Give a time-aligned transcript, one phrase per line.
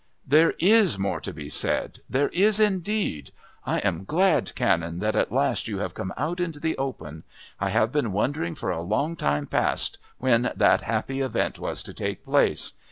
[0.25, 1.99] "There is more to be said.
[2.09, 3.31] There is indeed.
[3.67, 7.23] I am glad, Canon, that at last you have come out into the open.
[7.59, 11.93] I have been wondering for a long time past when that happy event was to
[11.93, 12.73] take place.